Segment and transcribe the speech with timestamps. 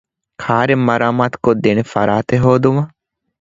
[0.41, 2.91] ކާރެއް މަރާމާތުކޮށްދޭނެ ފަރާތެއް ހޯދުމަށް